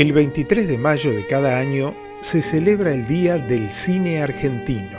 El 0.00 0.14
23 0.14 0.66
de 0.66 0.78
mayo 0.78 1.12
de 1.12 1.26
cada 1.26 1.58
año 1.58 1.94
se 2.20 2.40
celebra 2.40 2.94
el 2.94 3.06
Día 3.06 3.36
del 3.36 3.68
Cine 3.68 4.22
Argentino. 4.22 4.98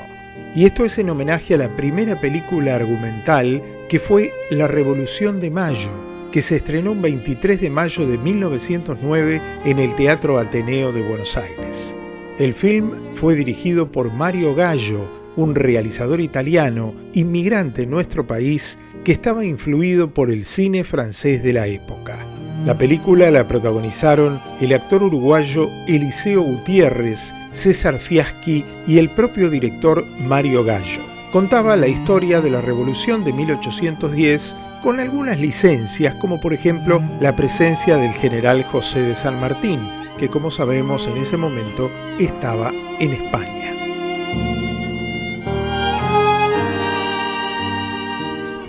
Y 0.54 0.66
esto 0.66 0.86
es 0.86 1.00
en 1.00 1.10
homenaje 1.10 1.56
a 1.56 1.58
la 1.58 1.76
primera 1.76 2.22
película 2.22 2.76
argumental 2.76 3.64
que 3.90 3.98
fue 3.98 4.32
La 4.52 4.68
Revolución 4.68 5.40
de 5.40 5.50
Mayo, 5.50 5.90
que 6.32 6.44
se 6.44 6.58
estrenó 6.58 6.92
el 6.92 7.00
23 7.00 7.60
de 7.60 7.72
mayo 7.72 8.06
de 8.06 8.20
1909 8.20 9.42
en 9.66 9.80
el 9.80 9.96
Teatro 9.96 10.38
Ateneo 10.38 10.92
de 10.92 11.02
Buenos 11.02 11.36
Aires. 11.36 11.98
El 12.38 12.54
film 12.54 12.92
fue 13.14 13.34
dirigido 13.34 13.92
por 13.92 14.14
Mario 14.14 14.54
Gallo, 14.54 15.10
un 15.36 15.56
realizador 15.56 16.22
italiano, 16.22 16.94
inmigrante 17.14 17.82
en 17.82 17.90
nuestro 17.90 18.28
país, 18.28 18.78
que 19.04 19.14
estaba 19.14 19.46
influido 19.46 20.14
por 20.14 20.30
el 20.30 20.46
cine 20.46 20.84
francés 20.84 21.42
de 21.42 21.54
la 21.54 21.66
época. 21.66 22.31
La 22.66 22.78
película 22.78 23.32
la 23.32 23.48
protagonizaron 23.48 24.40
el 24.60 24.74
actor 24.74 25.02
uruguayo 25.02 25.72
Eliseo 25.88 26.44
Gutiérrez, 26.44 27.34
César 27.50 27.98
Fiaschi 27.98 28.64
y 28.86 29.00
el 29.00 29.10
propio 29.10 29.50
director 29.50 30.06
Mario 30.20 30.64
Gallo. 30.64 31.02
Contaba 31.32 31.76
la 31.76 31.88
historia 31.88 32.40
de 32.40 32.52
la 32.52 32.62
Revolución 32.62 33.24
de 33.24 33.34
1810 33.34 34.56
con 34.84 35.00
algunas 35.00 35.40
licencias, 35.40 36.14
como 36.16 36.40
por 36.40 36.54
ejemplo 36.54 37.02
la 37.20 37.36
presencia 37.36 37.98
del 37.98 38.14
general 38.14 38.64
José 38.64 39.02
de 39.02 39.16
San 39.16 39.40
Martín, 39.40 39.80
que 40.20 40.30
como 40.30 40.52
sabemos 40.52 41.08
en 41.08 41.18
ese 41.18 41.38
momento 41.38 41.90
estaba 42.20 42.72
en 43.00 43.14
España. 43.14 43.74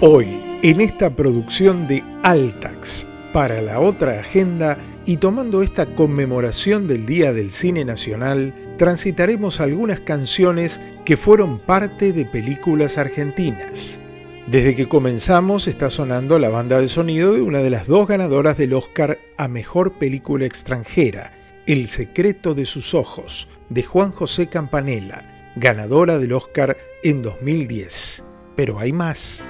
Hoy, 0.00 0.40
en 0.62 0.80
esta 0.80 1.14
producción 1.14 1.86
de 1.86 2.02
Altax, 2.22 3.06
para 3.32 3.60
la 3.60 3.80
otra 3.80 4.20
agenda 4.20 4.78
y 5.04 5.16
tomando 5.16 5.62
esta 5.62 5.86
conmemoración 5.86 6.86
del 6.86 7.06
Día 7.06 7.32
del 7.32 7.50
Cine 7.50 7.84
Nacional, 7.84 8.54
transitaremos 8.78 9.60
algunas 9.60 10.00
canciones 10.00 10.80
que 11.04 11.16
fueron 11.16 11.58
parte 11.58 12.12
de 12.12 12.24
películas 12.24 12.98
argentinas. 12.98 14.00
Desde 14.46 14.74
que 14.74 14.88
comenzamos 14.88 15.68
está 15.68 15.88
sonando 15.88 16.38
la 16.38 16.48
banda 16.48 16.80
de 16.80 16.88
sonido 16.88 17.32
de 17.32 17.42
una 17.42 17.60
de 17.60 17.70
las 17.70 17.86
dos 17.86 18.06
ganadoras 18.08 18.56
del 18.58 18.74
Oscar 18.74 19.18
a 19.38 19.48
Mejor 19.48 19.98
Película 19.98 20.44
Extranjera, 20.44 21.32
El 21.66 21.86
secreto 21.86 22.54
de 22.54 22.64
sus 22.64 22.94
ojos, 22.94 23.48
de 23.68 23.82
Juan 23.82 24.10
José 24.10 24.48
Campanella, 24.48 25.52
ganadora 25.56 26.18
del 26.18 26.32
Oscar 26.32 26.76
en 27.04 27.22
2010. 27.22 28.24
Pero 28.56 28.78
hay 28.78 28.92
más. 28.92 29.48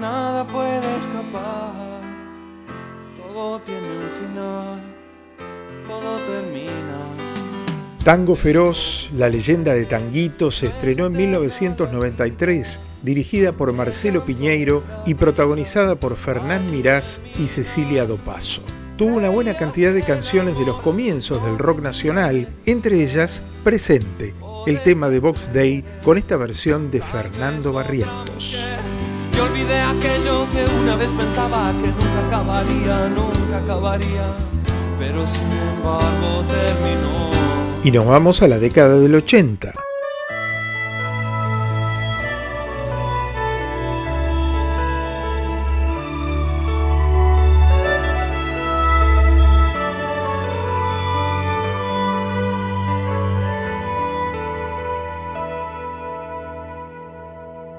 Nada 0.00 0.46
puede 0.46 0.78
escapar, 0.98 2.00
todo 3.18 3.60
tiene 3.60 3.80
un 3.80 4.10
final, 4.18 4.80
todo 5.86 6.18
termina. 6.20 6.98
Tango 8.02 8.34
Feroz, 8.34 9.10
la 9.14 9.28
leyenda 9.28 9.74
de 9.74 9.84
Tanguito, 9.84 10.50
se 10.50 10.68
estrenó 10.68 11.06
en 11.06 11.12
1993, 11.12 12.80
dirigida 13.02 13.52
por 13.52 13.74
Marcelo 13.74 14.24
Piñeiro 14.24 14.82
y 15.04 15.14
protagonizada 15.14 15.96
por 15.96 16.16
Fernán 16.16 16.70
Mirás 16.70 17.20
y 17.38 17.46
Cecilia 17.46 18.06
Dopaso. 18.06 18.62
Tuvo 18.96 19.16
una 19.16 19.28
buena 19.28 19.54
cantidad 19.54 19.92
de 19.92 20.02
canciones 20.02 20.58
de 20.58 20.64
los 20.64 20.80
comienzos 20.80 21.44
del 21.44 21.58
rock 21.58 21.80
nacional, 21.82 22.48
entre 22.64 23.02
ellas 23.02 23.42
Presente, 23.64 24.34
el 24.66 24.80
tema 24.80 25.10
de 25.10 25.20
Box 25.20 25.52
Day 25.52 25.84
con 26.02 26.16
esta 26.16 26.38
versión 26.38 26.90
de 26.90 27.02
Fernando 27.02 27.72
Barrientos. 27.72 28.64
Yo 29.36 29.44
olvidé 29.44 29.80
aquello 29.80 30.46
que 30.52 30.64
una 30.82 30.96
vez 30.96 31.08
pensaba 31.16 31.72
que 31.80 31.88
nunca 31.88 32.26
acabaría, 32.26 33.08
nunca 33.08 33.58
acabaría, 33.58 34.26
pero 34.98 35.26
sin 35.26 35.50
embargo 35.76 36.44
terminó. 36.48 37.30
Y 37.82 37.90
nos 37.90 38.06
vamos 38.06 38.42
a 38.42 38.48
la 38.48 38.58
década 38.58 38.98
del 38.98 39.14
80. 39.14 39.72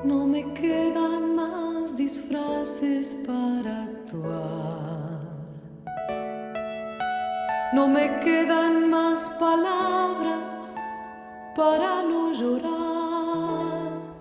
No 0.04 0.26
me 0.26 0.54
quedan 0.54 1.36
más 1.36 1.96
disfraces 1.96 3.24
para 3.28 3.84
actuar. 3.84 5.22
No 7.74 7.88
me 7.88 8.20
quedan 8.20 8.90
más 8.90 9.30
palabras 9.40 10.78
para 11.56 12.02
no 12.02 12.34
llorar. 12.34 13.01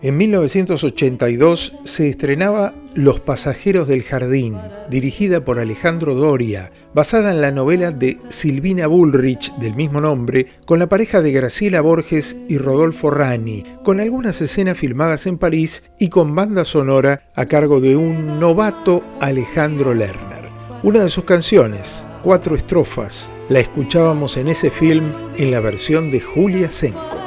En 0.03 0.16
1982 0.16 1.75
se 1.84 2.09
estrenaba 2.09 2.72
Los 2.94 3.21
pasajeros 3.21 3.87
del 3.87 4.03
jardín, 4.03 4.56
dirigida 4.88 5.44
por 5.44 5.59
Alejandro 5.59 6.15
Doria, 6.15 6.72
basada 6.94 7.31
en 7.31 7.43
la 7.43 7.53
novela 7.53 7.91
de 7.91 8.19
Silvina 8.31 8.87
Bullrich 8.87 9.55
del 9.56 9.75
mismo 9.75 10.00
nombre, 10.00 10.47
con 10.65 10.78
la 10.78 10.89
pareja 10.89 11.21
de 11.21 11.33
Graciela 11.33 11.83
Borges 11.83 12.39
y 12.49 12.56
Rodolfo 12.56 13.10
Rani, 13.10 13.62
con 13.84 14.00
algunas 14.00 14.41
escenas 14.41 14.78
filmadas 14.78 15.27
en 15.27 15.37
París 15.37 15.83
y 15.99 16.09
con 16.09 16.34
banda 16.34 16.65
sonora 16.65 17.31
a 17.34 17.44
cargo 17.44 17.83
de 17.83 17.94
un 17.94 18.41
novato 18.41 19.05
Alejandro 19.21 19.93
Lerner. 19.93 20.49
Una 20.83 21.00
de 21.03 21.10
sus 21.10 21.25
canciones, 21.25 22.06
cuatro 22.22 22.56
estrofas, 22.56 23.31
la 23.50 23.60
escuchábamos 23.60 24.39
en 24.39 24.49
ese 24.49 24.71
film 24.71 25.12
en 25.37 25.50
la 25.50 25.60
versión 25.60 26.10
de 26.10 26.21
Julia 26.21 26.71
Senko. 26.71 27.19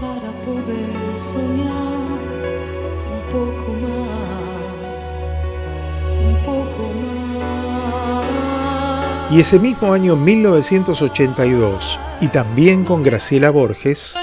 Para 0.00 0.32
poder 0.44 1.18
soñar 1.18 2.18
un 3.12 3.22
poco 3.32 3.72
más, 3.82 5.42
un 6.20 6.36
poco 6.44 6.82
más. 6.94 8.26
Y 9.30 9.40
ese 9.40 9.58
mismo 9.58 9.92
año 9.92 10.16
1982, 10.16 12.00
y 12.20 12.28
también 12.28 12.84
con 12.84 13.02
Graciela 13.02 13.50
Borges, 13.50 14.14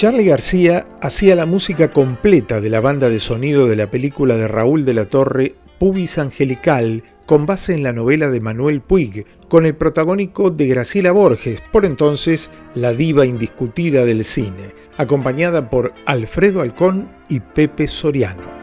Charlie 0.00 0.24
García 0.24 0.86
hacía 1.02 1.36
la 1.36 1.44
música 1.44 1.90
completa 1.90 2.62
de 2.62 2.70
la 2.70 2.80
banda 2.80 3.10
de 3.10 3.20
sonido 3.20 3.66
de 3.68 3.76
la 3.76 3.90
película 3.90 4.38
de 4.38 4.48
Raúl 4.48 4.86
de 4.86 4.94
la 4.94 5.04
Torre, 5.04 5.56
Pubis 5.78 6.16
Angelical, 6.16 7.04
con 7.26 7.44
base 7.44 7.74
en 7.74 7.82
la 7.82 7.92
novela 7.92 8.30
de 8.30 8.40
Manuel 8.40 8.80
Puig, 8.80 9.26
con 9.50 9.66
el 9.66 9.74
protagónico 9.74 10.50
de 10.50 10.68
Graciela 10.68 11.12
Borges, 11.12 11.62
por 11.70 11.84
entonces 11.84 12.50
la 12.74 12.94
diva 12.94 13.26
indiscutida 13.26 14.06
del 14.06 14.24
cine, 14.24 14.72
acompañada 14.96 15.68
por 15.68 15.92
Alfredo 16.06 16.62
Alcón 16.62 17.12
y 17.28 17.40
Pepe 17.40 17.86
Soriano. 17.86 18.59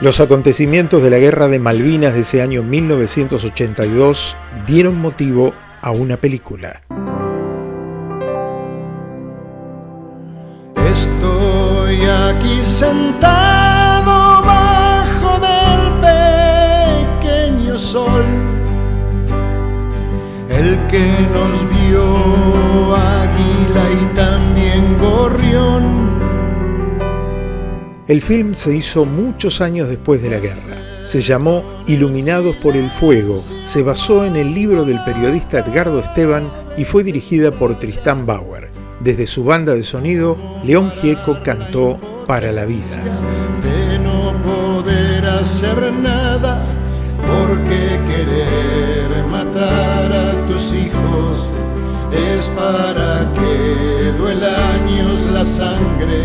Los 0.00 0.20
acontecimientos 0.20 1.02
de 1.02 1.10
la 1.10 1.18
Guerra 1.18 1.48
de 1.48 1.58
Malvinas 1.58 2.14
de 2.14 2.20
ese 2.20 2.40
año 2.40 2.62
1982 2.62 4.36
dieron 4.64 5.00
motivo 5.00 5.54
a 5.82 5.90
una 5.90 6.16
película. 6.16 6.82
Estoy 10.76 12.04
aquí 12.04 12.64
sentado 12.64 14.40
bajo 14.42 15.40
del 15.40 15.90
pequeño 17.20 17.76
sol 17.76 18.24
que 20.90 21.28
nos 21.32 21.54
vio 21.70 22.94
águila 22.94 23.84
y 24.00 24.04
El 28.08 28.22
film 28.22 28.54
se 28.54 28.74
hizo 28.74 29.04
muchos 29.04 29.60
años 29.60 29.86
después 29.86 30.22
de 30.22 30.30
la 30.30 30.38
guerra. 30.38 31.04
Se 31.04 31.20
llamó 31.20 31.62
Iluminados 31.86 32.56
por 32.56 32.74
el 32.74 32.88
Fuego, 32.88 33.44
se 33.64 33.82
basó 33.82 34.24
en 34.24 34.34
el 34.34 34.54
libro 34.54 34.86
del 34.86 35.04
periodista 35.04 35.58
Edgardo 35.58 35.98
Esteban 35.98 36.48
y 36.78 36.84
fue 36.84 37.04
dirigida 37.04 37.50
por 37.50 37.78
Tristán 37.78 38.24
Bauer. 38.24 38.70
Desde 39.00 39.26
su 39.26 39.44
banda 39.44 39.74
de 39.74 39.82
sonido, 39.82 40.38
León 40.64 40.90
Gieco 40.90 41.38
cantó 41.44 42.00
Para 42.26 42.50
la 42.50 42.64
Vida. 42.64 42.96
De 43.62 43.98
no 43.98 44.32
poder 44.42 45.26
hacer 45.26 45.92
nada, 45.92 46.64
porque 47.20 47.98
querer 48.08 49.22
matar 49.30 50.10
a 50.10 50.46
tus 50.48 50.72
hijos 50.72 51.50
es 52.10 52.48
para 52.56 53.30
que 53.34 54.12
duela 54.16 54.56
años 54.76 55.26
la 55.30 55.44
sangre. 55.44 56.22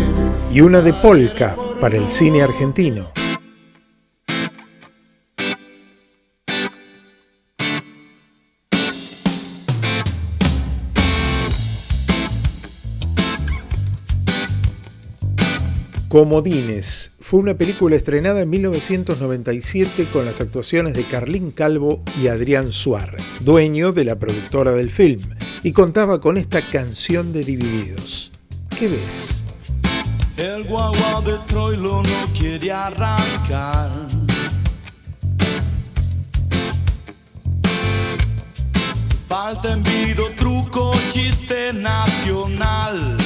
Y 0.50 0.62
una 0.62 0.80
de 0.80 0.94
polka 0.94 1.56
para 1.84 1.98
el 1.98 2.08
cine 2.08 2.40
argentino. 2.40 3.12
Comodines 16.08 17.10
fue 17.20 17.40
una 17.40 17.52
película 17.52 17.96
estrenada 17.96 18.40
en 18.40 18.48
1997 18.48 20.06
con 20.10 20.24
las 20.24 20.40
actuaciones 20.40 20.94
de 20.94 21.04
Carlín 21.04 21.50
Calvo 21.50 22.02
y 22.22 22.28
Adrián 22.28 22.72
Suárez, 22.72 23.20
dueño 23.40 23.92
de 23.92 24.06
la 24.06 24.18
productora 24.18 24.72
del 24.72 24.88
film, 24.88 25.20
y 25.62 25.72
contaba 25.72 26.18
con 26.18 26.38
esta 26.38 26.62
canción 26.62 27.34
de 27.34 27.44
Divididos. 27.44 28.32
¿Qué 28.70 28.88
ves? 28.88 29.43
El 30.36 30.64
guagua 30.64 31.20
de 31.24 31.38
Troilo 31.46 32.02
no 32.02 32.32
quiere 32.36 32.72
arrancar. 32.72 33.92
Falta 39.28 39.72
envido, 39.72 40.30
truco, 40.36 40.92
chiste 41.12 41.72
nacional. 41.72 43.16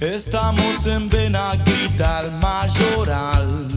Estamos 0.00 0.86
en 0.86 1.08
Benaguita, 1.08 2.24
Mayoral. 2.40 3.68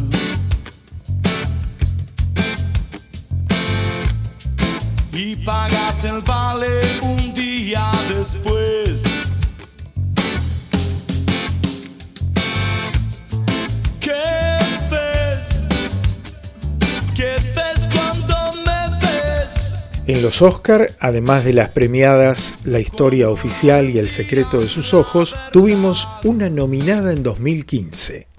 Y 5.24 5.36
pagas 5.36 6.04
el 6.04 6.22
vale 6.22 6.82
un 7.04 7.32
día 7.36 7.92
después. 8.10 9.04
¿Qué 14.00 14.12
ves? 14.90 15.70
¿Qué 17.16 17.36
ves 17.56 17.88
cuando 17.94 18.36
me 18.66 19.00
ves? 19.00 19.76
En 20.08 20.24
los 20.24 20.42
Oscar, 20.42 20.90
además 21.00 21.46
de 21.46 21.54
las 21.54 21.70
premiadas 21.70 22.56
La 22.64 22.80
historia 22.80 23.30
oficial 23.30 23.92
y 23.92 24.00
El 24.00 24.10
secreto 24.10 24.60
de 24.60 24.68
sus 24.68 24.96
ojos, 24.96 25.36
tuvimos 25.52 26.08
una 26.24 26.50
nominada 26.50 27.14
en 27.14 27.22
2015. 27.22 28.31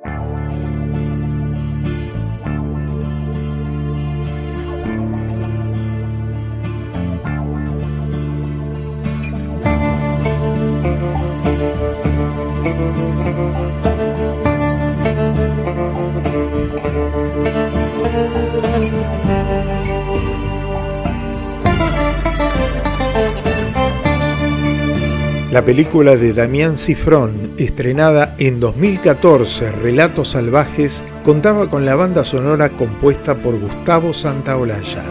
La 25.53 25.63
película 25.67 26.17
de 26.17 26.33
Damián 26.33 26.79
Cifrón, 26.79 27.53
estrenada 27.59 28.35
en 28.39 28.59
2014, 28.59 29.71
Relatos 29.71 30.29
Salvajes, 30.29 31.05
contaba 31.23 31.69
con 31.69 31.85
la 31.85 31.95
banda 31.95 32.25
sonora 32.25 32.71
compuesta 32.71 33.35
por 33.35 33.61
Gustavo 33.61 34.15
Santaolalla. 34.15 35.05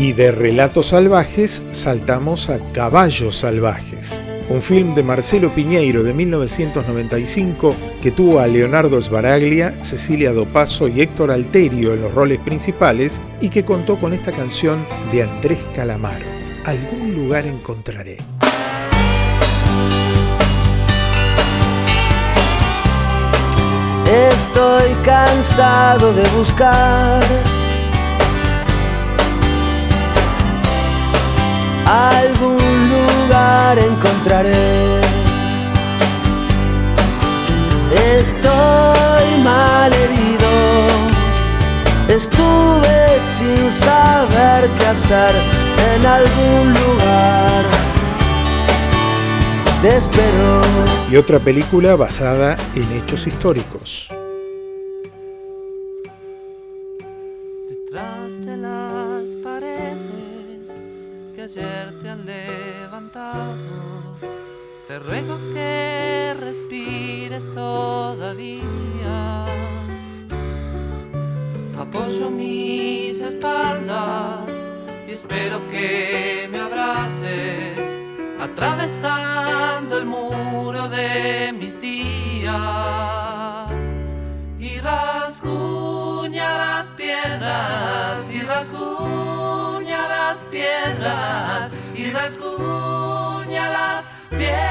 Y 0.00 0.12
de 0.14 0.32
Relatos 0.32 0.86
Salvajes 0.86 1.62
saltamos 1.70 2.50
a 2.50 2.58
Caballos 2.72 3.36
Salvajes, 3.36 4.20
un 4.50 4.62
film 4.62 4.94
de 4.94 5.02
Marcelo 5.02 5.52
Piñeiro 5.52 6.02
de 6.02 6.14
1995 6.14 7.74
que 8.02 8.10
tuvo 8.10 8.40
a 8.40 8.46
Leonardo 8.46 9.00
Sbaraglia, 9.00 9.82
Cecilia 9.82 10.32
Dopaso 10.32 10.88
y 10.88 11.00
Héctor 11.00 11.30
Alterio 11.30 11.94
en 11.94 12.02
los 12.02 12.14
roles 12.14 12.38
principales 12.38 13.20
y 13.40 13.50
que 13.50 13.64
contó 13.64 13.98
con 13.98 14.12
esta 14.12 14.32
canción 14.32 14.86
de 15.12 15.22
Andrés 15.22 15.66
Calamaro, 15.74 16.26
Algún 16.64 17.14
lugar 17.14 17.46
encontraré. 17.46 18.18
Estoy 24.06 24.90
cansado 25.04 26.14
de 26.14 26.26
buscar 26.30 27.57
algún 31.88 32.90
lugar 32.90 33.78
encontraré. 33.78 35.00
Estoy 38.18 39.42
mal 39.42 39.92
herido, 39.92 40.50
estuve 42.08 43.20
sin 43.20 43.70
saber 43.70 44.68
qué 44.76 44.86
hacer 44.86 45.34
en 45.94 46.06
algún 46.06 46.72
lugar. 46.74 47.64
Te 49.82 49.96
espero. 49.96 50.62
Y 51.10 51.16
otra 51.16 51.38
película 51.38 51.96
basada 51.96 52.56
en 52.74 52.90
hechos 52.92 53.26
históricos. 53.26 54.10
Levantado, 62.48 63.56
te 64.86 64.98
ruego 64.98 65.38
que 65.52 66.34
respires 66.40 67.52
todavía. 67.52 68.64
Apoyo 71.78 72.30
mis 72.30 73.20
espaldas 73.20 74.48
y 75.06 75.12
espero 75.12 75.68
que 75.68 76.48
me 76.50 76.60
abraces, 76.60 77.98
atravesando 78.40 79.98
el 79.98 80.06
muro 80.06 80.88
de 80.88 81.52
mis 81.52 81.80
días 81.80 82.58
y 84.58 84.78
rasguña 84.80 86.52
las 86.54 86.86
piedras 86.90 88.32
y 88.32 88.40
rasguña 88.40 90.08
las 90.08 90.42
piedras 90.44 91.70
rasguña 92.10 93.70
las 93.70 94.04
piedras. 94.30 94.68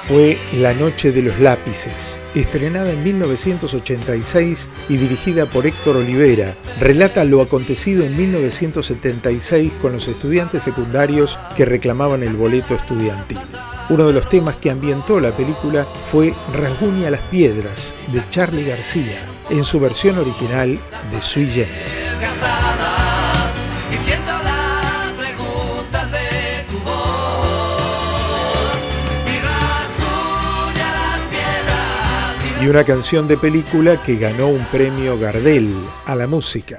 Fue 0.00 0.36
La 0.58 0.74
Noche 0.74 1.12
de 1.12 1.22
los 1.22 1.38
Lápices, 1.38 2.20
estrenada 2.34 2.90
en 2.90 3.02
1986 3.02 4.68
y 4.88 4.96
dirigida 4.96 5.46
por 5.46 5.66
Héctor 5.66 5.96
Olivera. 5.96 6.54
Relata 6.78 7.24
lo 7.24 7.40
acontecido 7.40 8.04
en 8.04 8.16
1976 8.16 9.72
con 9.80 9.92
los 9.92 10.08
estudiantes 10.08 10.64
secundarios 10.64 11.38
que 11.56 11.64
reclamaban 11.64 12.22
el 12.22 12.36
boleto 12.36 12.74
estudiantil. 12.74 13.38
Uno 13.88 14.06
de 14.06 14.12
los 14.12 14.28
temas 14.28 14.56
que 14.56 14.70
ambientó 14.70 15.20
la 15.20 15.36
película 15.36 15.86
fue 16.06 16.34
Rasguña 16.52 17.10
las 17.10 17.20
Piedras 17.22 17.94
de 18.08 18.22
Charlie 18.30 18.64
García, 18.64 19.20
en 19.50 19.64
su 19.64 19.80
versión 19.80 20.18
original 20.18 20.78
de 21.10 21.20
Sui 21.20 21.48
Generis. 21.48 22.16
Y 32.60 32.68
una 32.68 32.84
canción 32.84 33.26
de 33.26 33.36
película 33.36 34.00
que 34.00 34.16
ganó 34.16 34.46
un 34.46 34.64
premio 34.66 35.18
Gardel 35.18 35.74
a 36.06 36.14
la 36.14 36.28
música. 36.28 36.76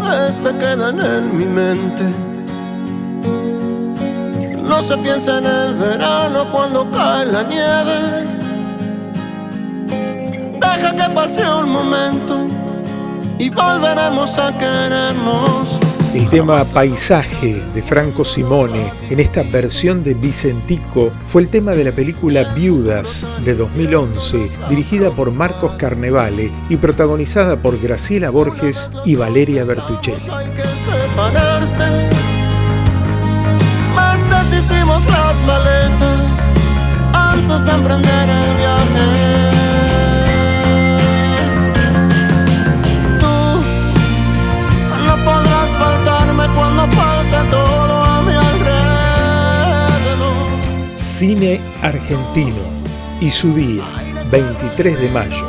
Como 0.00 0.12
este 0.12 0.50
quedan 0.56 0.98
en 1.00 1.36
mi 1.36 1.44
mente. 1.44 2.04
No 4.62 4.82
se 4.82 4.96
piensa 4.98 5.38
en 5.38 5.46
el 5.46 5.74
verano 5.74 6.50
cuando 6.52 6.90
cae 6.90 7.26
la 7.26 7.42
nieve. 7.42 8.26
Deja 10.60 10.96
que 10.96 11.14
pase 11.14 11.42
un 11.52 11.70
momento 11.70 12.46
y 13.38 13.50
volveremos 13.50 14.38
a 14.38 14.56
querernos. 14.56 15.79
El 16.14 16.28
tema 16.28 16.64
Paisaje 16.64 17.62
de 17.72 17.82
Franco 17.82 18.24
Simone 18.24 18.92
en 19.10 19.20
esta 19.20 19.44
versión 19.44 20.02
de 20.02 20.14
Vicentico 20.14 21.12
fue 21.24 21.42
el 21.42 21.48
tema 21.48 21.70
de 21.70 21.84
la 21.84 21.92
película 21.92 22.52
Viudas 22.52 23.24
de 23.44 23.54
2011, 23.54 24.50
dirigida 24.68 25.12
por 25.12 25.30
Marcos 25.30 25.76
Carnevale 25.76 26.50
y 26.68 26.76
protagonizada 26.78 27.56
por 27.56 27.80
Graciela 27.80 28.30
Borges 28.30 28.90
y 29.04 29.14
Valeria 29.14 29.64
Bertuccelli. 29.64 30.28
Hay 30.32 30.50
que 30.50 30.62
separarse. 30.62 32.08
Más 33.94 34.18
las 35.08 35.40
maletas 35.46 36.24
antes 37.12 37.64
de 37.64 37.70
emprender 37.70 38.28
el 38.28 38.56
viaje. 38.56 38.99
Cine 51.20 51.60
argentino 51.82 52.64
y 53.20 53.28
su 53.28 53.52
día, 53.52 53.84
23 54.32 55.02
de 55.02 55.10
mayo. 55.10 55.44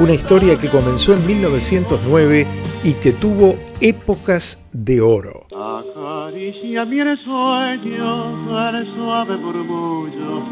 Una 0.00 0.14
historia 0.14 0.58
que 0.58 0.68
comenzó 0.68 1.14
en 1.14 1.24
1909 1.24 2.44
y 2.82 2.94
que 2.94 3.12
tuvo 3.12 3.54
épocas 3.80 4.58
de 4.72 5.00
oro. 5.00 5.46
Acaricia 5.54 6.84
mi 6.86 6.98
sueño 7.22 8.70
el 8.70 8.94
suave 8.96 9.36
murmullo 9.36 10.42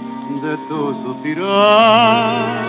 de 0.45 0.57
tu 0.69 1.03
suspirar. 1.03 2.63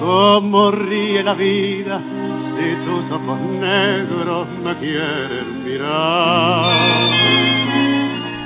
Como 0.00 0.70
ríe 0.70 1.22
la 1.22 1.34
vida 1.34 2.02
si 2.56 2.76
tus 2.86 3.12
ojos 3.12 3.40
negros 3.60 4.48
me 4.64 4.72
quieren 4.78 5.64
mirar. 5.64 7.69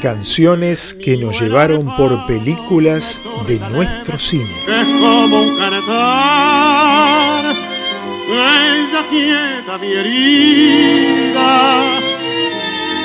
Canciones 0.04 0.92
que 1.02 1.16
nos 1.16 1.40
llevaron 1.40 1.96
por 1.96 2.26
películas 2.26 3.18
de 3.46 3.58
nuestro 3.58 4.18
cine. 4.18 4.54
Es 4.68 4.84
como 4.84 5.44
un 5.44 5.56
canetar, 5.56 7.56
ella 8.28 9.08
quieta 9.08 9.78
mi 9.78 9.92
herida. 9.94 12.00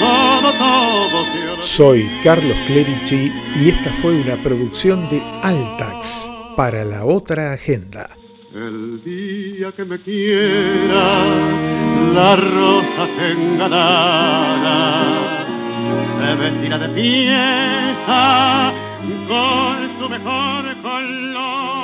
Todo, 0.01 0.51
todo 0.57 1.23
se 1.23 1.39
olvida. 1.39 1.61
Soy 1.61 2.19
Carlos 2.21 2.59
Clerici 2.65 3.31
y 3.55 3.69
esta 3.69 3.93
fue 3.93 4.19
una 4.19 4.41
producción 4.41 5.07
de 5.07 5.23
Altax 5.41 6.29
para 6.57 6.83
la 6.83 7.05
otra 7.05 7.53
agenda. 7.53 8.09
El 8.53 9.01
día 9.05 9.71
que 9.71 9.85
me 9.85 10.01
quiera, 10.01 11.23
la 12.11 12.35
rosa 12.35 13.07
se 16.19 16.77
de 16.77 16.89
fiesta 16.89 18.73
con 19.27 19.99
su 19.99 20.09
mejor 20.09 20.81
color. 20.81 21.78